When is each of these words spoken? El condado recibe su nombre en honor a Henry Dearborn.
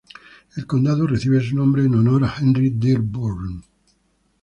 El 0.57 0.65
condado 0.65 1.05
recibe 1.05 1.43
su 1.47 1.55
nombre 1.55 1.83
en 1.85 1.93
honor 1.93 2.23
a 2.23 2.33
Henry 2.39 2.71
Dearborn. 2.71 3.63